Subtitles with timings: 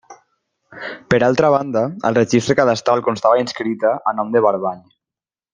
[1.13, 4.85] Per altra banda, al registre cadastral constava inscrita a nom de Barbany.